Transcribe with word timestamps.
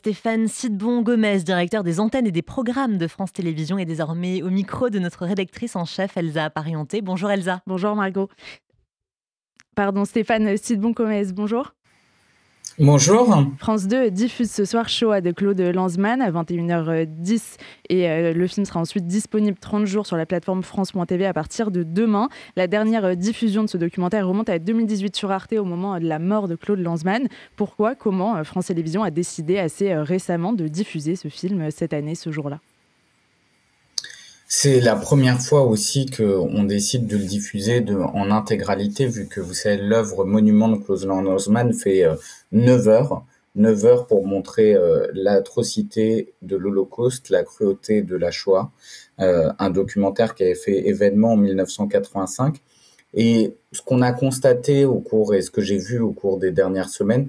Stéphane 0.00 0.48
Sidbon-Gomez, 0.48 1.40
directeur 1.40 1.84
des 1.84 2.00
antennes 2.00 2.26
et 2.26 2.32
des 2.32 2.40
programmes 2.40 2.96
de 2.96 3.06
France 3.06 3.34
Télévisions, 3.34 3.76
est 3.76 3.84
désormais 3.84 4.40
au 4.40 4.48
micro 4.48 4.88
de 4.88 4.98
notre 4.98 5.26
rédactrice 5.26 5.76
en 5.76 5.84
chef 5.84 6.16
Elsa 6.16 6.48
Parienté. 6.48 7.02
Bonjour 7.02 7.30
Elsa. 7.30 7.60
Bonjour 7.66 7.94
Margot. 7.94 8.30
Pardon, 9.76 10.06
Stéphane 10.06 10.56
Sidbon-Gomez, 10.56 11.34
bonjour. 11.34 11.74
Bonjour. 12.82 13.44
France 13.58 13.88
2 13.88 14.10
diffuse 14.10 14.50
ce 14.50 14.64
soir 14.64 14.88
Shoah 14.88 15.20
de 15.20 15.32
Claude 15.32 15.60
Lanzmann 15.60 16.22
à 16.22 16.30
21h10 16.30 17.58
et 17.90 18.08
euh, 18.08 18.32
le 18.32 18.46
film 18.46 18.64
sera 18.64 18.80
ensuite 18.80 19.06
disponible 19.06 19.58
30 19.58 19.84
jours 19.84 20.06
sur 20.06 20.16
la 20.16 20.24
plateforme 20.24 20.62
France.tv 20.62 21.26
à 21.26 21.34
partir 21.34 21.70
de 21.70 21.82
demain. 21.82 22.30
La 22.56 22.68
dernière 22.68 23.04
euh, 23.04 23.14
diffusion 23.16 23.64
de 23.64 23.68
ce 23.68 23.76
documentaire 23.76 24.26
remonte 24.26 24.48
à 24.48 24.58
2018 24.58 25.14
sur 25.14 25.30
Arte 25.30 25.52
au 25.52 25.66
moment 25.66 26.00
de 26.00 26.06
la 26.06 26.18
mort 26.18 26.48
de 26.48 26.54
Claude 26.54 26.78
Lanzmann. 26.78 27.28
Pourquoi, 27.54 27.94
comment 27.94 28.36
euh, 28.36 28.44
France 28.44 28.68
Télévisions 28.68 29.02
a 29.02 29.10
décidé 29.10 29.58
assez 29.58 29.94
récemment 29.94 30.54
de 30.54 30.66
diffuser 30.66 31.16
ce 31.16 31.28
film 31.28 31.70
cette 31.70 31.92
année, 31.92 32.14
ce 32.14 32.32
jour-là? 32.32 32.60
C'est 34.52 34.80
la 34.80 34.96
première 34.96 35.40
fois 35.40 35.62
aussi 35.62 36.06
qu'on 36.06 36.64
décide 36.64 37.06
de 37.06 37.16
le 37.16 37.22
diffuser 37.22 37.82
de, 37.82 37.94
en 37.94 38.32
intégralité, 38.32 39.06
vu 39.06 39.28
que 39.28 39.40
vous 39.40 39.54
savez, 39.54 39.76
l'œuvre 39.76 40.24
Monument 40.24 40.66
de 40.66 40.74
Klaus 40.74 41.04
Lanzmann 41.04 41.72
fait 41.72 42.04
9 42.50 42.86
euh, 42.86 42.90
heures. 42.90 43.24
9 43.54 43.84
heures 43.84 44.06
pour 44.08 44.26
montrer 44.26 44.74
euh, 44.74 45.06
l'atrocité 45.14 46.34
de 46.42 46.56
l'Holocauste, 46.56 47.30
la 47.30 47.44
cruauté 47.44 48.02
de 48.02 48.16
la 48.16 48.32
Shoah. 48.32 48.72
Euh, 49.20 49.52
un 49.60 49.70
documentaire 49.70 50.34
qui 50.34 50.42
avait 50.42 50.56
fait 50.56 50.88
événement 50.88 51.34
en 51.34 51.36
1985. 51.36 52.56
Et 53.14 53.54
ce 53.70 53.82
qu'on 53.82 54.02
a 54.02 54.10
constaté 54.10 54.84
au 54.84 54.98
cours, 54.98 55.32
et 55.32 55.42
ce 55.42 55.52
que 55.52 55.60
j'ai 55.60 55.78
vu 55.78 56.00
au 56.00 56.10
cours 56.10 56.38
des 56.40 56.50
dernières 56.50 56.88
semaines, 56.88 57.28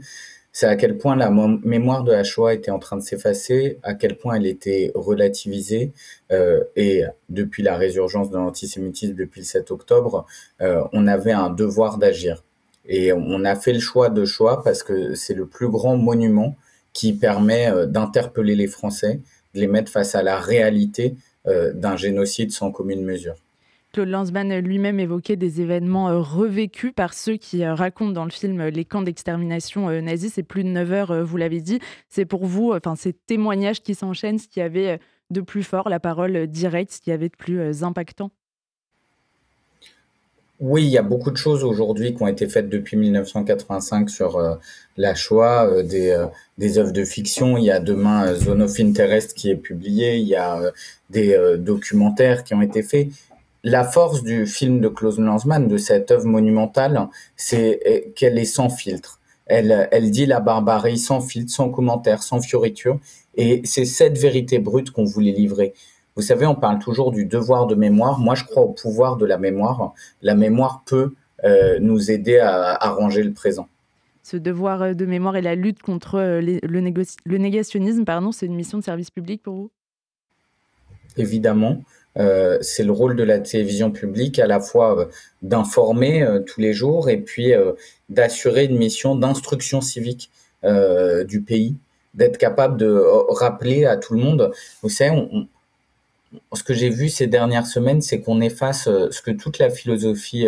c'est 0.54 0.68
à 0.68 0.76
quel 0.76 0.98
point 0.98 1.16
la 1.16 1.32
mémoire 1.32 2.04
de 2.04 2.12
la 2.12 2.24
Shoah 2.24 2.54
était 2.54 2.72
en 2.72 2.80
train 2.80 2.98
de 2.98 3.02
s'effacer, 3.02 3.80
à 3.84 3.94
quel 3.94 4.18
point 4.18 4.36
elle 4.36 4.46
était 4.46 4.92
relativisée. 4.96 5.94
Euh, 6.32 6.64
et 6.76 7.04
depuis 7.30 7.64
la 7.64 7.78
résurgence 7.78 8.30
de 8.30 8.38
l'antisémitisme 8.38 9.16
depuis 9.16 9.42
le 9.42 9.46
7 9.46 9.72
octobre, 9.72 10.26
euh, 10.62 10.84
on 10.92 11.08
avait 11.08 11.32
un 11.32 11.50
devoir 11.50 11.98
d'agir. 11.98 12.44
Et 12.86 13.14
on 13.14 13.46
a 13.46 13.56
fait 13.56 13.74
le 13.74 13.80
choix 13.80 14.10
de 14.10 14.26
Shoah 14.26 14.62
parce 14.64 14.84
que 14.84 15.16
c'est 15.16 15.36
le 15.36 15.46
plus 15.46 15.70
grand 15.70 15.96
monument 15.96 16.56
qui 16.92 17.14
permet 17.14 17.72
euh, 17.72 17.86
d'interpeller 17.86 18.56
les 18.56 18.68
Français, 18.68 19.22
de 19.56 19.62
les 19.62 19.68
mettre 19.68 19.92
face 19.92 20.16
à 20.16 20.24
la 20.24 20.38
réalité 20.38 21.16
d'un 21.44 21.98
génocide 21.98 22.52
sans 22.52 22.72
commune 22.72 23.04
mesure. 23.04 23.34
Claude 23.92 24.08
Lanzmann 24.08 24.58
lui-même 24.60 25.00
évoquait 25.00 25.36
des 25.36 25.60
événements 25.60 26.10
euh, 26.10 26.20
revécus 26.20 26.94
par 26.94 27.14
ceux 27.14 27.36
qui 27.36 27.64
euh, 27.64 27.74
racontent 27.74 28.12
dans 28.12 28.24
le 28.24 28.32
film 28.32 28.62
euh, 28.62 28.70
les 28.70 28.86
camps 28.86 29.02
d'extermination 29.02 29.90
nazis. 30.02 30.34
C'est 30.34 30.44
plus 30.44 30.64
de 30.64 30.70
9 30.70 30.92
heures, 30.94 31.26
vous 31.26 31.38
l'avez 31.38 31.60
dit. 31.60 31.80
C'est 32.10 32.26
pour 32.26 32.46
vous, 32.46 32.72
enfin, 32.72 32.96
ces 32.96 33.14
témoignages 33.14 33.82
qui 33.82 33.96
s'enchaînent, 33.96 34.40
ce 34.40 34.48
qui 34.48 34.62
avait 34.62 35.00
de 35.30 35.42
plus 35.42 35.64
fort, 35.64 35.90
la 35.90 36.00
parole 36.00 36.48
directe, 36.48 36.94
ce 36.94 37.02
qui 37.02 37.12
avait 37.12 37.30
de 37.30 37.36
plus 37.36 37.84
impactant 37.84 38.32
oui, 40.64 40.84
il 40.84 40.90
y 40.90 40.98
a 41.00 41.02
beaucoup 41.02 41.32
de 41.32 41.38
choses 41.38 41.64
aujourd'hui 41.64 42.14
qui 42.14 42.22
ont 42.22 42.28
été 42.28 42.48
faites 42.48 42.70
depuis 42.70 42.96
1985 42.96 44.12
sur 44.12 44.60
la 44.96 45.16
Shoah, 45.16 45.82
des, 45.82 46.24
des 46.60 46.78
œuvres 46.78 46.92
de 46.92 47.04
fiction. 47.04 47.58
Il 47.58 47.64
y 47.64 47.72
a 47.72 47.80
demain 47.80 48.36
Zone 48.36 48.62
of 48.62 48.80
Interest 48.80 49.34
qui 49.34 49.50
est 49.50 49.56
publié, 49.56 50.18
il 50.18 50.28
y 50.28 50.36
a 50.36 50.72
des 51.10 51.36
documentaires 51.58 52.44
qui 52.44 52.54
ont 52.54 52.62
été 52.62 52.84
faits 52.84 53.08
la 53.64 53.84
force 53.84 54.24
du 54.24 54.46
film 54.46 54.80
de 54.80 54.88
Klaus 54.88 55.20
Lanzmann, 55.20 55.68
de 55.68 55.78
cette 55.78 56.12
œuvre 56.12 56.26
monumentale, 56.26 57.08
c'est 57.36 57.80
eh, 57.86 58.12
qu'elle 58.16 58.38
est 58.38 58.46
sans 58.46 58.70
filtre. 58.70 59.20
Elle, 59.46 59.90
elle 59.92 60.12
dit 60.12 60.26
la 60.26 60.40
barbarie 60.40 60.98
sans 60.98 61.20
filtre, 61.20 61.52
sans 61.52 61.70
commentaire, 61.70 62.24
sans 62.24 62.40
fioriture. 62.40 63.00
Et 63.36 63.62
c'est 63.66 63.86
cette 63.86 64.18
vérité 64.18 64.60
brute 64.60 64.92
qu'on 64.92 65.04
voulait 65.04 65.32
livrer. 65.32 65.74
Vous 66.16 66.22
savez, 66.22 66.46
on 66.46 66.56
parle 66.56 66.80
toujours 66.80 67.12
du 67.12 67.26
devoir 67.26 67.68
de 67.68 67.76
mémoire. 67.76 68.20
Moi, 68.20 68.36
je 68.36 68.44
crois 68.44 68.64
au 68.64 68.70
pouvoir 68.70 69.18
de 69.18 69.26
la 69.26 69.38
mémoire. 69.38 69.94
La 70.22 70.36
mémoire 70.36 70.84
peut 70.86 71.14
euh, 71.44 71.80
nous 71.80 72.12
aider 72.12 72.38
à, 72.40 72.74
arranger 72.74 73.24
le 73.24 73.34
présent. 73.34 73.68
Ce 74.24 74.38
devoir 74.38 74.82
euh, 74.82 74.94
de 74.94 75.06
mémoire 75.06 75.36
et 75.36 75.42
la 75.42 75.56
lutte 75.56 75.82
contre 75.82 76.16
euh, 76.16 76.42
le, 76.42 76.60
le, 76.64 77.38
négationnisme, 77.38 78.06
pardon, 78.06 78.32
c'est 78.32 78.46
une 78.46 78.56
mission 78.56 78.78
de 78.78 78.84
service 78.84 79.10
public 79.10 79.42
pour 79.42 79.56
vous? 79.56 79.72
Évidemment. 81.18 81.82
Euh, 82.18 82.58
c'est 82.62 82.84
le 82.84 82.92
rôle 82.92 83.16
de 83.16 83.24
la 83.24 83.40
télévision 83.40 83.92
publique 83.92 84.38
à 84.40 84.48
la 84.48 84.60
fois 84.60 85.00
euh, 85.00 85.06
d'informer 85.42 86.24
euh, 86.24 86.40
tous 86.40 86.60
les 86.60 86.74
jours 86.74 87.10
et 87.10 87.18
puis 87.18 87.54
d'assurer 88.10 88.66
une 88.66 88.78
mission 88.78 89.16
d'instruction 89.16 89.82
civique 89.82 90.30
du 90.64 91.42
pays, 91.42 91.76
d'être 92.14 92.38
capable 92.38 92.78
de 92.78 93.04
rappeler 93.30 93.86
à 93.86 93.98
tout 93.98 94.14
le 94.14 94.20
monde. 94.20 94.52
Vous 94.84 94.90
savez, 94.90 95.28
ce 96.54 96.64
que 96.64 96.74
j'ai 96.76 96.90
vu 96.90 97.10
ces 97.10 97.26
dernières 97.26 97.66
semaines, 97.66 98.02
c'est 98.02 98.22
qu'on 98.22 98.42
efface 98.42 98.84
ce 98.84 99.22
que 99.24 99.32
toute 99.32 99.58
la 99.58 99.72
philosophie 99.72 100.48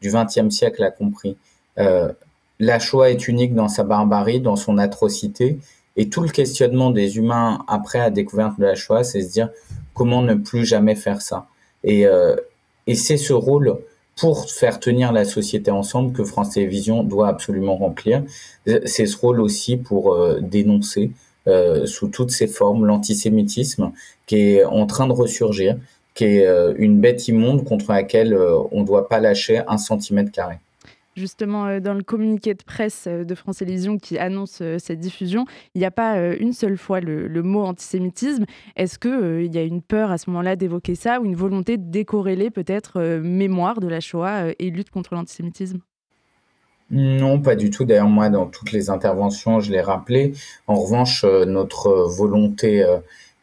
du 0.00 0.12
XXe 0.12 0.54
siècle 0.54 0.84
a 0.84 0.92
compris. 0.92 1.36
la 1.76 2.78
Shoah 2.78 3.10
est 3.10 3.26
unique 3.26 3.54
dans 3.54 3.68
sa 3.68 3.82
barbarie, 3.82 4.40
dans 4.40 4.54
son 4.54 4.78
atrocité, 4.78 5.58
et 5.96 6.08
tout 6.08 6.22
le 6.22 6.28
questionnement 6.28 6.92
des 6.92 7.16
humains 7.16 7.64
après 7.66 7.98
la 7.98 8.10
découverte 8.10 8.60
de 8.60 8.64
la 8.64 8.76
Shoah, 8.76 9.02
c'est 9.02 9.22
se 9.22 9.32
dire 9.32 9.50
comment 9.98 10.22
ne 10.22 10.34
plus 10.34 10.64
jamais 10.64 10.94
faire 10.94 11.20
ça. 11.20 11.48
Et, 11.82 12.06
euh, 12.06 12.36
et 12.86 12.94
c'est 12.94 13.16
ce 13.16 13.32
rôle 13.32 13.76
pour 14.16 14.48
faire 14.50 14.80
tenir 14.80 15.12
la 15.12 15.24
société 15.24 15.70
ensemble 15.70 16.12
que 16.12 16.24
France 16.24 16.50
Télévisions 16.50 17.02
doit 17.02 17.28
absolument 17.28 17.76
remplir. 17.76 18.22
C'est 18.66 19.06
ce 19.06 19.16
rôle 19.16 19.40
aussi 19.40 19.76
pour 19.76 20.14
euh, 20.14 20.40
dénoncer 20.40 21.10
euh, 21.46 21.86
sous 21.86 22.08
toutes 22.08 22.30
ses 22.30 22.46
formes 22.46 22.86
l'antisémitisme 22.86 23.92
qui 24.26 24.36
est 24.36 24.64
en 24.64 24.86
train 24.86 25.06
de 25.06 25.12
ressurgir, 25.12 25.76
qui 26.14 26.24
est 26.24 26.46
une 26.76 27.00
bête 27.00 27.28
immonde 27.28 27.64
contre 27.64 27.92
laquelle 27.92 28.36
on 28.72 28.80
ne 28.80 28.86
doit 28.86 29.08
pas 29.08 29.20
lâcher 29.20 29.62
un 29.68 29.78
centimètre 29.78 30.32
carré 30.32 30.56
justement 31.18 31.66
euh, 31.66 31.80
dans 31.80 31.94
le 31.94 32.02
communiqué 32.02 32.54
de 32.54 32.62
presse 32.62 33.04
euh, 33.06 33.24
de 33.24 33.34
France 33.34 33.58
Télévisions 33.58 33.98
qui 33.98 34.18
annonce 34.18 34.60
euh, 34.62 34.78
cette 34.78 35.00
diffusion, 35.00 35.44
il 35.74 35.80
n'y 35.80 35.84
a 35.84 35.90
pas 35.90 36.18
une 36.36 36.52
seule 36.52 36.78
fois 36.78 37.00
le, 37.00 37.42
mot 37.42 37.64
antisémitisme. 37.64 38.44
Est-ce 38.76 38.98
qu'il 38.98 39.44
il 39.44 39.54
y 39.54 39.58
a 39.58 39.62
une 39.62 39.82
peur 39.82 40.10
à 40.10 40.18
ce 40.18 40.30
moment-là 40.30 40.56
d'évoquer 40.56 40.94
ça 40.94 41.20
ou 41.20 41.24
une 41.24 41.34
volonté 41.34 41.76
de 41.76 41.90
décorréler 41.90 42.50
peut-être 42.50 43.00
mémoire 43.22 43.80
de 43.80 43.88
la 43.88 44.00
Shoah 44.00 44.52
et 44.58 44.70
lutte 44.70 44.90
contre 44.90 45.14
l'antisémitisme? 45.14 45.80
Non, 46.90 47.40
pas 47.40 47.54
du 47.54 47.70
tout. 47.70 47.84
D'ailleurs, 47.84 48.08
moi, 48.08 48.28
dans 48.28 48.46
toutes 48.46 48.72
les 48.72 48.90
interventions, 48.90 49.60
je 49.60 49.70
l'ai 49.72 49.80
rappelé. 49.80 50.32
En 50.66 50.74
revanche, 50.74 51.24
notre 51.24 52.08
volonté 52.08 52.84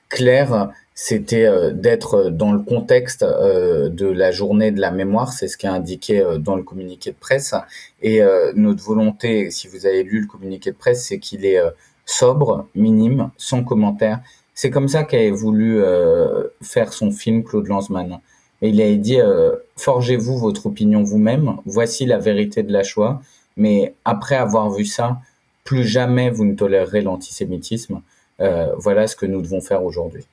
claire, 0.09 0.69
c'était 0.98 1.46
euh, 1.46 1.72
d'être 1.72 2.30
dans 2.30 2.54
le 2.54 2.60
contexte 2.60 3.22
euh, 3.24 3.90
de 3.90 4.08
la 4.08 4.32
journée 4.32 4.72
de 4.72 4.80
la 4.80 4.92
mémoire, 4.92 5.34
c'est 5.34 5.50
ce 5.50 5.58
qui 5.58 5.66
est 5.66 5.70
indiqué 5.70 6.22
euh, 6.22 6.38
dans 6.38 6.56
le 6.56 6.64
communiqué 6.64 7.12
de 7.12 7.18
presse. 7.18 7.54
Et 8.02 8.22
notre 8.56 8.84
volonté, 8.84 9.52
si 9.52 9.68
vous 9.68 9.86
avez 9.86 10.04
lu 10.04 10.22
le 10.22 10.28
communiqué 10.28 10.72
de 10.72 10.78
presse, 10.78 11.06
c'est 11.08 11.20
qu'il 11.20 11.44
est 11.46 11.60
sobre, 12.06 12.68
minime, 12.76 13.32
sans 13.36 13.64
commentaire. 13.64 14.20
C'est 14.54 14.70
comme 14.70 14.88
ça 14.88 15.04
qu'avait 15.04 15.32
voulu 15.32 15.82
faire 16.62 16.94
son 16.94 17.10
film 17.12 17.44
Claude 17.44 17.68
Lanzmann. 17.68 18.20
Et 18.62 18.70
il 18.70 18.80
a 18.80 18.94
dit 18.96 19.18
forgez-vous 19.76 20.38
votre 20.38 20.68
opinion 20.68 21.02
vous-même. 21.02 21.58
Voici 21.66 22.06
la 22.06 22.20
vérité 22.20 22.62
de 22.62 22.72
la 22.72 22.84
Shoah. 22.84 23.22
Mais 23.58 23.96
après 24.06 24.36
avoir 24.36 24.70
vu 24.70 24.86
ça, 24.86 25.18
plus 25.64 25.84
jamais 25.84 26.30
vous 26.30 26.46
ne 26.46 26.54
tolérerez 26.54 27.02
l'antisémitisme. 27.02 28.02
voilà 28.78 29.08
ce 29.08 29.16
que 29.16 29.26
nous 29.26 29.42
devons 29.42 29.62
faire 29.62 29.84
aujourd'hui. 29.84 30.28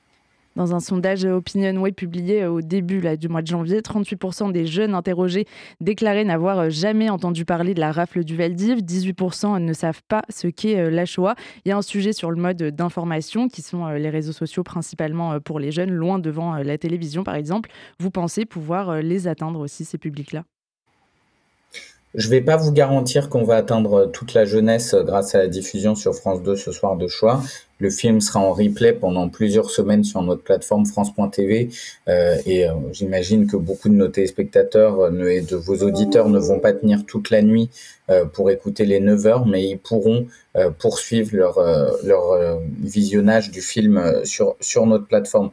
Dans 0.55 0.75
un 0.75 0.79
sondage 0.79 1.25
OpinionWay 1.25 1.91
publié 1.91 2.45
au 2.45 2.61
début 2.61 3.01
du 3.17 3.27
mois 3.27 3.41
de 3.41 3.47
janvier, 3.47 3.81
38% 3.81 4.51
des 4.51 4.67
jeunes 4.67 4.93
interrogés 4.93 5.45
déclaraient 5.81 6.25
n'avoir 6.25 6.69
jamais 6.69 7.09
entendu 7.09 7.43
parler 7.43 7.73
de 7.73 7.79
la 7.79 7.91
rafle 7.91 8.23
du 8.23 8.35
Valdiv. 8.35 8.79
18% 8.79 9.59
ne 9.59 9.73
savent 9.73 10.01
pas 10.07 10.21
ce 10.29 10.47
qu'est 10.47 10.79
euh, 10.79 10.89
la 10.89 11.05
Shoah. 11.05 11.35
Il 11.65 11.69
y 11.69 11.71
a 11.71 11.77
un 11.77 11.81
sujet 11.81 12.13
sur 12.13 12.29
le 12.29 12.37
mode 12.37 12.61
d'information 12.61 13.47
qui 13.47 13.61
sont 13.61 13.85
euh, 13.85 13.97
les 13.97 14.09
réseaux 14.09 14.31
sociaux 14.31 14.63
principalement 14.63 15.33
euh, 15.33 15.39
pour 15.39 15.59
les 15.59 15.71
jeunes, 15.71 15.91
loin 15.91 16.19
devant 16.19 16.55
la 16.57 16.77
télévision 16.77 17.23
par 17.23 17.35
exemple. 17.35 17.71
Vous 17.99 18.11
pensez 18.11 18.45
pouvoir 18.45 19.01
les 19.01 19.27
atteindre 19.27 19.59
aussi, 19.59 19.85
ces 19.85 19.97
publics-là? 19.97 20.43
Je 22.15 22.27
ne 22.27 22.31
vais 22.31 22.41
pas 22.41 22.57
vous 22.57 22.71
garantir 22.71 23.29
qu'on 23.29 23.43
va 23.43 23.55
atteindre 23.55 24.05
toute 24.05 24.35
la 24.35 24.45
jeunesse 24.45 24.93
grâce 24.93 25.33
à 25.33 25.39
la 25.39 25.47
diffusion 25.47 25.95
sur 25.95 26.13
France 26.13 26.43
2 26.43 26.55
ce 26.55 26.71
soir 26.71 26.95
de 26.95 27.07
choix. 27.07 27.41
Le 27.79 27.89
film 27.89 28.21
sera 28.21 28.39
en 28.39 28.53
replay 28.53 28.93
pendant 28.93 29.27
plusieurs 29.29 29.71
semaines 29.71 30.03
sur 30.03 30.21
notre 30.21 30.43
plateforme 30.43 30.85
France.tv 30.85 31.69
euh, 32.07 32.37
et 32.45 32.67
euh, 32.67 32.73
j'imagine 32.91 33.47
que 33.47 33.57
beaucoup 33.57 33.89
de 33.89 33.95
nos 33.95 34.09
téléspectateurs 34.09 34.99
euh, 34.99 35.27
et 35.27 35.41
de 35.41 35.55
vos 35.55 35.77
auditeurs 35.77 36.29
ne 36.29 36.37
vont 36.37 36.59
pas 36.59 36.71
tenir 36.73 37.03
toute 37.05 37.31
la 37.31 37.41
nuit 37.41 37.71
euh, 38.11 38.25
pour 38.25 38.51
écouter 38.51 38.85
les 38.85 38.99
9 38.99 39.25
heures, 39.25 39.45
mais 39.47 39.67
ils 39.67 39.79
pourront 39.79 40.27
euh, 40.55 40.69
poursuivre 40.69 41.35
leur, 41.35 41.59
leur 42.03 42.59
visionnage 42.79 43.49
du 43.49 43.61
film 43.61 44.23
sur, 44.23 44.55
sur 44.59 44.85
notre 44.85 45.07
plateforme. 45.07 45.49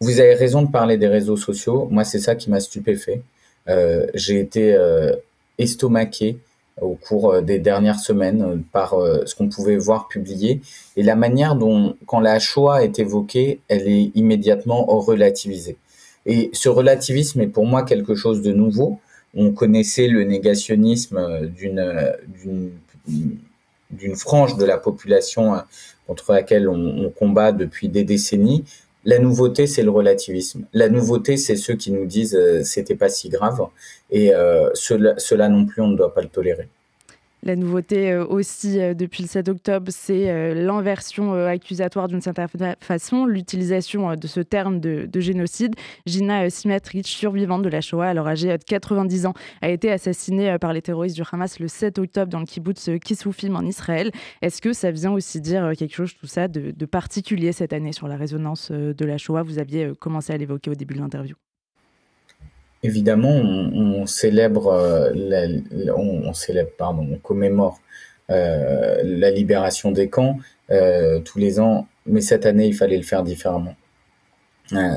Vous 0.00 0.20
avez 0.20 0.34
raison 0.34 0.62
de 0.62 0.70
parler 0.70 0.98
des 0.98 1.08
réseaux 1.08 1.36
sociaux. 1.36 1.88
Moi, 1.90 2.04
c'est 2.04 2.20
ça 2.20 2.34
qui 2.34 2.50
m'a 2.50 2.60
stupéfait. 2.60 3.22
J'ai 4.14 4.40
été 4.40 4.76
estomaqué 5.60 6.38
au 6.80 6.94
cours 6.94 7.42
des 7.42 7.58
dernières 7.58 8.00
semaines 8.00 8.62
par 8.72 8.94
ce 9.26 9.34
qu'on 9.34 9.48
pouvait 9.48 9.76
voir 9.76 10.08
publié 10.08 10.62
et 10.96 11.02
la 11.02 11.14
manière 11.14 11.54
dont, 11.54 11.94
quand 12.06 12.20
la 12.20 12.38
Shoah 12.38 12.82
est 12.82 12.98
évoquée, 12.98 13.60
elle 13.68 13.86
est 13.86 14.12
immédiatement 14.14 14.86
relativisée. 14.86 15.76
Et 16.24 16.50
ce 16.54 16.68
relativisme 16.68 17.40
est 17.42 17.48
pour 17.48 17.66
moi 17.66 17.82
quelque 17.82 18.14
chose 18.14 18.40
de 18.40 18.52
nouveau. 18.52 18.98
On 19.34 19.52
connaissait 19.52 20.08
le 20.08 20.24
négationnisme 20.24 21.48
d'une 21.48 22.70
d'une 23.90 24.16
frange 24.16 24.56
de 24.56 24.64
la 24.64 24.78
population 24.78 25.54
contre 26.06 26.32
laquelle 26.32 26.68
on, 26.68 27.10
combat 27.10 27.52
depuis 27.52 27.88
des 27.88 28.04
décennies. 28.04 28.64
La 29.04 29.18
nouveauté, 29.18 29.66
c'est 29.66 29.82
le 29.82 29.90
relativisme. 29.90 30.66
La 30.74 30.88
nouveauté, 30.88 31.36
c'est 31.36 31.56
ceux 31.56 31.74
qui 31.74 31.90
nous 31.90 32.04
disent 32.04 32.36
euh, 32.36 32.62
c'était 32.62 32.94
pas 32.94 33.08
si 33.08 33.28
grave. 33.28 33.60
Et 34.10 34.34
euh, 34.34 34.70
cela 34.74 35.48
non 35.48 35.64
plus, 35.64 35.80
on 35.80 35.88
ne 35.88 35.96
doit 35.96 36.12
pas 36.12 36.20
le 36.20 36.28
tolérer. 36.28 36.68
La 37.42 37.56
nouveauté 37.56 38.12
euh, 38.12 38.26
aussi 38.26 38.78
euh, 38.78 38.92
depuis 38.92 39.22
le 39.22 39.28
7 39.28 39.48
octobre, 39.48 39.86
c'est 39.90 40.30
euh, 40.30 40.54
l'inversion 40.54 41.32
accusatoire 41.32 42.08
d'une 42.08 42.20
certaine 42.20 42.48
façon, 42.80 43.24
l'utilisation 43.24 44.14
de 44.14 44.26
ce 44.26 44.40
terme 44.40 44.78
de, 44.80 45.08
génocide. 45.20 45.74
Gina 46.06 46.50
Simatrich, 46.50 47.06
survivante 47.06 47.62
de 47.62 47.68
la 47.68 47.80
Shoah, 47.80 48.08
alors 48.08 48.28
âgée 48.28 48.56
de 48.56 48.62
90 48.64 49.26
ans, 49.26 49.34
a 49.62 49.70
été 49.70 49.90
assassinée 49.90 50.56
par 50.60 50.72
les 50.72 50.82
terroristes 50.82 51.16
du 51.16 51.22
Hamas 51.30 51.58
le 51.60 51.68
7 51.68 51.98
octobre 51.98 52.30
dans 52.30 52.40
le 52.40 52.46
kibbutz 52.46 52.90
Kisufim 53.02 53.54
en 53.54 53.64
Israël. 53.64 54.10
Est-ce 54.42 54.60
que 54.60 54.72
ça 54.72 54.90
vient 54.90 55.12
aussi 55.12 55.40
dire 55.40 55.72
quelque 55.78 55.94
chose, 55.94 56.14
tout 56.14 56.26
ça, 56.26 56.48
de 56.48 56.86
particulier 56.86 57.52
cette 57.52 57.72
année 57.72 57.92
sur 57.92 58.08
la 58.08 58.16
résonance 58.16 58.70
de 58.70 59.04
la 59.04 59.18
Shoah? 59.18 59.42
Vous 59.42 59.58
aviez 59.58 59.92
commencé 59.98 60.32
à 60.32 60.36
l'évoquer 60.36 60.70
au 60.70 60.74
début 60.74 60.94
de 60.94 61.00
l'interview. 61.00 61.36
Évidemment, 62.82 63.28
on, 63.28 64.06
célèbre, 64.06 64.68
euh, 64.68 65.12
on, 65.94 66.32
commémore 67.22 67.78
euh, 68.30 69.02
la 69.04 69.30
libération 69.30 69.90
des 69.90 70.08
camps 70.08 70.38
euh, 70.70 71.20
tous 71.20 71.38
les 71.38 71.60
ans, 71.60 71.86
mais 72.06 72.22
cette 72.22 72.46
année, 72.46 72.66
il 72.66 72.74
fallait 72.74 72.96
le 72.96 73.02
faire 73.02 73.22
différemment. 73.22 73.76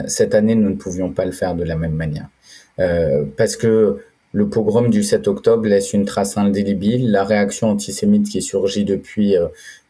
cette 0.08 0.34
année, 0.34 0.56
nous 0.56 0.70
ne 0.70 0.76
pouvions 0.76 1.12
pas 1.12 1.26
le 1.26 1.34
faire 1.34 1.56
de 1.56 1.64
la 1.66 1.76
même 1.76 1.96
manière, 1.96 2.30
parce 3.38 3.58
que 3.58 4.00
le 4.32 4.50
pogrom 4.50 4.90
du 4.90 5.04
7 5.04 5.28
octobre 5.28 5.68
laisse 5.68 5.94
une 5.94 6.06
trace 6.06 6.38
indélébile. 6.38 7.12
La 7.12 7.24
réaction 7.24 7.70
antisémite 7.70 8.30
qui 8.30 8.42
surgit 8.42 8.86
depuis 8.86 9.36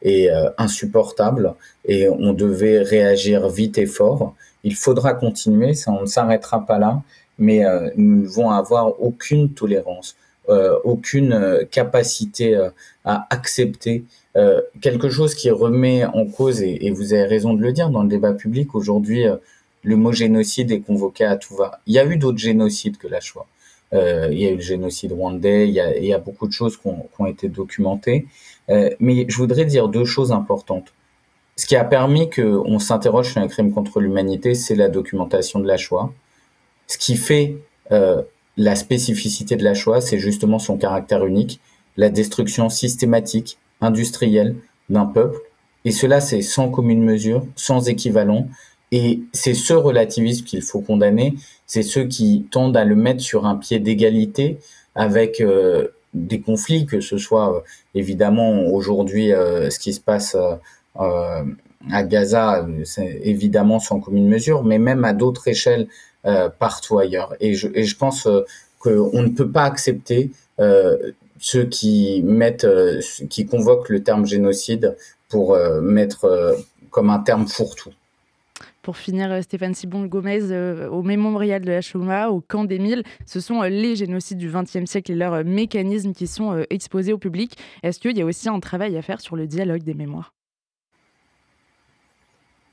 est 0.01 0.29
insupportable 0.57 1.53
et 1.85 2.09
on 2.09 2.33
devait 2.33 2.79
réagir 2.79 3.49
vite 3.49 3.77
et 3.77 3.85
fort. 3.85 4.35
Il 4.65 4.75
faudra 4.75 5.13
continuer, 5.13 5.73
ça, 5.73 5.91
on 5.91 6.01
ne 6.01 6.05
s'arrêtera 6.05 6.65
pas 6.65 6.79
là 6.79 7.03
mais 7.37 7.65
euh, 7.65 7.89
nous 7.95 8.17
ne 8.17 8.23
devons 8.23 8.49
avoir 8.49 9.01
aucune 9.01 9.49
tolérance, 9.53 10.15
euh, 10.49 10.77
aucune 10.83 11.33
euh, 11.33 11.63
capacité 11.69 12.55
à 13.05 13.27
accepter 13.29 14.03
quelque 14.81 15.11
chose 15.11 15.35
qui 15.35 15.51
remet 15.51 16.05
en 16.05 16.25
cause, 16.25 16.63
et, 16.63 16.89
vous 16.89 17.13
avez 17.13 17.25
raison 17.25 17.53
de 17.53 17.61
le 17.61 17.71
dire 17.71 17.91
dans 17.91 18.01
le 18.01 18.09
débat 18.09 18.33
public 18.33 18.73
aujourd'hui, 18.73 19.25
le 19.83 19.95
mot 19.95 20.11
génocide 20.11 20.71
est 20.71 20.79
convoqué 20.79 21.23
à 21.23 21.37
tout 21.37 21.55
va. 21.55 21.79
Il 21.85 21.93
y 21.93 21.99
a 21.99 22.05
eu 22.05 22.17
d'autres 22.17 22.39
génocides 22.39 22.97
que 22.97 23.07
la 23.07 23.19
Shoah. 23.19 23.45
il 23.91 24.39
y 24.39 24.47
a 24.47 24.49
eu 24.49 24.55
le 24.55 24.61
génocide 24.61 25.11
rwandais, 25.11 25.67
il 25.67 25.75
y 25.75 25.79
a, 25.79 25.95
il 25.95 26.05
y 26.05 26.13
a 26.15 26.17
beaucoup 26.17 26.47
de 26.47 26.51
choses 26.51 26.77
qui 26.77 26.87
ont, 26.87 27.25
été 27.27 27.47
documentées. 27.47 28.25
mais 28.67 29.25
je 29.27 29.37
voudrais 29.37 29.65
dire 29.65 29.87
deux 29.87 30.05
choses 30.05 30.31
importantes. 30.31 30.91
Ce 31.55 31.67
qui 31.67 31.75
a 31.75 31.83
permis 31.83 32.31
qu'on 32.31 32.79
s'interroge 32.79 33.33
sur 33.33 33.41
un 33.41 33.47
crime 33.47 33.71
contre 33.71 33.99
l'humanité, 33.99 34.55
c'est 34.55 34.73
la 34.73 34.89
documentation 34.89 35.59
de 35.59 35.67
la 35.67 35.77
Shoah. 35.77 36.11
Ce 36.87 36.97
qui 36.97 37.15
fait 37.15 37.57
euh, 37.91 38.21
la 38.57 38.75
spécificité 38.75 39.55
de 39.55 39.63
la 39.63 39.73
Shoah, 39.73 40.01
c'est 40.01 40.19
justement 40.19 40.59
son 40.59 40.77
caractère 40.77 41.25
unique, 41.25 41.59
la 41.97 42.09
destruction 42.09 42.69
systématique, 42.69 43.57
industrielle 43.81 44.55
d'un 44.89 45.05
peuple. 45.05 45.39
Et 45.85 45.91
cela, 45.91 46.21
c'est 46.21 46.41
sans 46.41 46.69
commune 46.69 47.03
mesure, 47.03 47.45
sans 47.55 47.89
équivalent. 47.89 48.47
Et 48.91 49.21
c'est 49.33 49.53
ce 49.53 49.73
relativisme 49.73 50.45
qu'il 50.45 50.61
faut 50.61 50.81
condamner. 50.81 51.33
C'est 51.65 51.83
ceux 51.83 52.05
qui 52.05 52.47
tendent 52.51 52.77
à 52.77 52.85
le 52.85 52.95
mettre 52.95 53.21
sur 53.21 53.45
un 53.45 53.55
pied 53.55 53.79
d'égalité 53.79 54.59
avec 54.95 55.41
euh, 55.41 55.87
des 56.13 56.39
conflits, 56.39 56.85
que 56.85 57.01
ce 57.01 57.17
soit 57.17 57.57
euh, 57.57 57.59
évidemment 57.95 58.67
aujourd'hui 58.67 59.29
ce 59.29 59.79
qui 59.79 59.93
se 59.93 59.99
passe 59.99 60.37
à 61.91 62.03
Gaza, 62.03 62.65
évidemment 63.21 63.79
sans 63.79 63.99
commune 63.99 64.27
mesure, 64.27 64.63
mais 64.63 64.79
même 64.79 65.03
à 65.05 65.13
d'autres 65.13 65.47
échelles 65.47 65.87
euh, 66.25 66.47
partout 66.47 66.99
ailleurs. 66.99 67.35
Et 67.41 67.53
je, 67.53 67.97
pense 67.97 68.27
euh, 68.27 68.43
qu'on 68.79 69.21
ne 69.21 69.29
peut 69.29 69.51
pas 69.51 69.65
accepter 69.65 70.31
euh, 70.61 71.11
ceux 71.37 71.65
qui 71.65 72.21
mettent, 72.23 72.67
qui 73.29 73.45
convoquent 73.45 73.89
le 73.89 74.03
terme 74.03 74.25
génocide 74.25 74.95
pour 75.27 75.57
mettre 75.81 76.55
comme 76.91 77.09
un 77.09 77.19
terme 77.19 77.47
fourre-tout. 77.47 77.89
Pour 78.83 78.97
finir, 78.97 79.43
Stéphane 79.43 79.73
Sibon-Gomez, 79.73 80.87
au 80.89 81.01
mémorial 81.01 81.63
de 81.63 81.71
la 81.71 81.81
Shoah, 81.81 82.29
au 82.29 82.39
camp 82.39 82.63
d'Émile, 82.63 83.03
ce 83.25 83.39
sont 83.39 83.61
les 83.63 83.95
génocides 83.95 84.37
du 84.37 84.49
XXe 84.49 84.85
siècle 84.85 85.11
et 85.11 85.15
leurs 85.15 85.43
mécanismes 85.43 86.13
qui 86.13 86.27
sont 86.27 86.63
exposés 86.69 87.11
au 87.11 87.17
public. 87.17 87.57
Est-ce 87.81 87.99
qu'il 87.99 88.17
y 88.17 88.21
a 88.21 88.25
aussi 88.25 88.47
un 88.47 88.59
travail 88.59 88.95
à 88.95 89.01
faire 89.01 89.19
sur 89.19 89.35
le 89.35 89.47
dialogue 89.47 89.83
des 89.83 89.95
mémoires? 89.95 90.33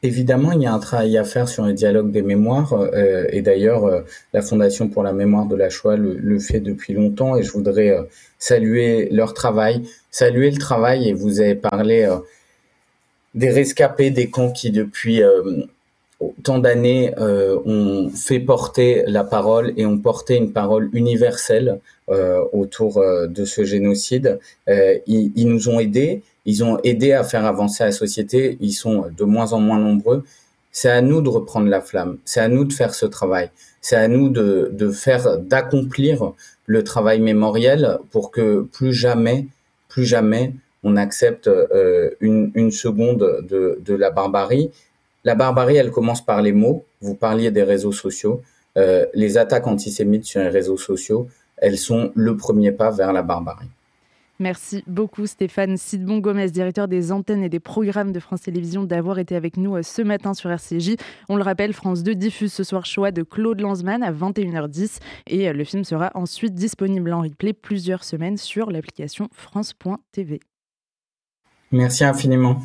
Évidemment, 0.03 0.53
il 0.53 0.63
y 0.63 0.67
a 0.67 0.73
un 0.73 0.79
travail 0.79 1.19
à 1.19 1.25
faire 1.25 1.47
sur 1.47 1.67
le 1.67 1.75
dialogue 1.75 2.11
des 2.11 2.23
mémoires, 2.23 2.73
euh, 2.73 3.27
et 3.29 3.43
d'ailleurs, 3.43 3.85
euh, 3.85 4.01
la 4.33 4.41
Fondation 4.41 4.89
pour 4.89 5.03
la 5.03 5.13
mémoire 5.13 5.45
de 5.45 5.55
la 5.55 5.69
Shoah 5.69 5.97
le, 5.97 6.39
fait 6.39 6.61
depuis 6.61 6.95
longtemps, 6.95 7.37
et 7.37 7.43
je 7.43 7.53
voudrais 7.53 7.91
euh, 7.91 8.03
saluer 8.39 9.11
leur 9.11 9.35
travail, 9.35 9.83
saluer 10.11 10.51
le 10.51 10.57
travail, 10.57 11.07
et 11.07 11.13
vous 11.13 11.41
avez 11.43 11.55
parlé 11.55 12.09
des 13.35 13.51
rescapés 13.51 14.11
des 14.11 14.31
camps 14.31 14.53
qui, 14.53 14.71
depuis 14.71 15.23
tant 16.43 16.59
d'années, 16.59 17.13
ont 17.19 18.11
fait 18.11 18.41
porter 18.41 19.05
la 19.07 19.25
parole 19.25 19.73
et 19.77 19.87
ont 19.87 19.99
porté 19.99 20.37
une 20.37 20.53
parole 20.53 20.91
universelle 20.93 21.81
autour 22.53 23.03
de 23.29 23.45
ce 23.45 23.65
génocide. 23.65 24.39
Ils, 24.69 25.33
ils, 25.35 25.49
nous 25.49 25.69
ont 25.69 25.81
aidés, 25.81 26.23
ils 26.45 26.65
ont 26.65 26.79
aidé 26.85 27.13
à 27.13 27.25
faire 27.25 27.45
avancer 27.45 27.85
la 27.85 27.93
société. 27.93 28.57
Ils 28.61 28.73
sont 28.73 29.07
de 29.17 29.25
moins 29.25 29.53
en 29.53 29.61
moins 29.61 29.79
nombreux. 29.79 30.25
C'est 30.73 30.91
à 30.91 31.01
nous 31.01 31.21
de 31.21 31.29
reprendre 31.29 31.69
la 31.69 31.81
flamme. 31.81 32.19
C'est 32.25 32.41
à 32.41 32.49
nous 32.49 32.65
de 32.65 32.73
faire 32.73 32.95
ce 32.95 33.07
travail. 33.07 33.51
C'est 33.81 33.97
à 33.97 34.09
nous 34.09 34.29
de, 34.29 34.71
de 34.73 34.91
faire, 34.91 35.39
d'accomplir 35.39 36.33
le 36.67 36.85
travail 36.85 37.21
mémoriel 37.21 37.99
pour 38.11 38.31
que 38.31 38.63
plus 38.63 38.93
jamais, 38.93 39.47
plus 39.89 40.05
jamais, 40.05 40.55
on 40.83 40.97
accepte 40.97 41.49
euh, 41.49 42.11
une, 42.21 42.53
une, 42.55 42.71
seconde 42.71 43.47
de, 43.49 43.79
de, 43.85 43.95
la 43.95 44.11
barbarie. 44.11 44.71
La 45.25 45.35
barbarie, 45.35 45.77
elle 45.77 45.91
commence 45.91 46.25
par 46.25 46.43
les 46.43 46.53
mots. 46.53 46.85
Vous 47.01 47.15
parliez 47.15 47.51
des 47.51 47.63
réseaux 47.63 47.93
sociaux. 47.93 48.43
Euh, 48.77 49.07
les 49.15 49.37
attaques 49.37 49.67
antisémites 49.67 50.25
sur 50.25 50.41
les 50.41 50.49
réseaux 50.49 50.77
sociaux, 50.77 51.29
elles 51.57 51.79
sont 51.79 52.13
le 52.15 52.37
premier 52.37 52.73
pas 52.73 52.91
vers 52.91 53.13
la 53.13 53.23
barbarie. 53.23 53.69
Merci 54.41 54.83
beaucoup 54.87 55.27
Stéphane 55.27 55.77
Sidbon-Gomez, 55.77 56.51
directeur 56.51 56.89
des 56.89 57.13
antennes 57.13 57.43
et 57.43 57.51
des 57.51 57.61
programmes 57.61 58.11
de 58.11 58.21
France 58.21 58.41
Télévisions, 58.41 58.85
d'avoir 58.85 59.19
été 59.19 59.37
avec 59.37 59.59
nous 59.59 59.77
euh, 59.77 59.83
ce 59.83 60.01
matin 60.01 60.33
sur 60.33 60.51
RCJ. 60.51 60.97
On 61.29 61.37
le 61.37 61.43
rappelle, 61.43 61.75
France 61.75 62.03
2 62.03 62.15
diffuse 62.15 62.51
ce 62.51 62.65
soir 62.65 62.87
Choix 62.87 63.11
de 63.11 63.23
Claude 63.23 63.61
Lanzmann 63.61 64.03
à 64.03 64.11
21h10 64.11 65.01
et 65.27 65.47
euh, 65.47 65.53
le 65.53 65.65
film 65.65 65.85
sera 65.85 66.11
ensuite 66.15 66.55
disponible 66.55 67.13
en 67.13 67.21
replay 67.21 67.53
plusieurs 67.53 68.03
semaines 68.03 68.39
sur 68.39 68.71
l'application 68.71 69.29
France.tv. 69.35 70.41
Merci 71.71 72.05
infiniment. 72.05 72.63